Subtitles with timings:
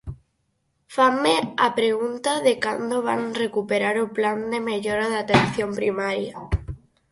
[0.95, 6.35] Fanme a pregunta de cando van recuperar o Plan de mellora da atención primaria.